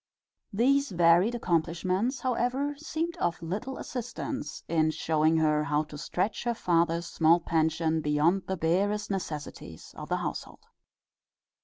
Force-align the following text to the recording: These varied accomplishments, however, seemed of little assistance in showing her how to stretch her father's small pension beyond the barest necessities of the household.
These 0.51 0.89
varied 0.89 1.35
accomplishments, 1.35 2.21
however, 2.21 2.73
seemed 2.79 3.15
of 3.17 3.39
little 3.39 3.77
assistance 3.77 4.63
in 4.67 4.89
showing 4.89 5.37
her 5.37 5.65
how 5.65 5.83
to 5.83 5.95
stretch 5.99 6.43
her 6.45 6.55
father's 6.55 7.05
small 7.05 7.39
pension 7.39 8.01
beyond 8.01 8.47
the 8.47 8.57
barest 8.57 9.11
necessities 9.11 9.93
of 9.95 10.09
the 10.09 10.17
household. 10.17 10.63